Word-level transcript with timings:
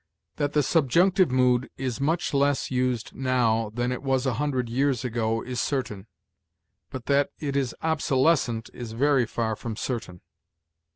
That 0.37 0.53
the 0.53 0.63
subjunctive 0.63 1.29
mood 1.29 1.69
is 1.77 2.01
much 2.01 2.33
less 2.33 2.71
used 2.71 3.13
now 3.13 3.69
than 3.71 3.91
it 3.91 4.01
was 4.01 4.25
a 4.25 4.33
hundred 4.33 4.67
years 4.67 5.05
ago 5.05 5.43
is 5.43 5.61
certain, 5.61 6.07
but 6.89 7.05
that 7.05 7.29
it 7.37 7.55
is 7.55 7.75
obsolescent 7.83 8.71
is 8.73 8.93
very 8.93 9.27
far 9.27 9.55
from 9.55 9.75
certain. 9.75 10.21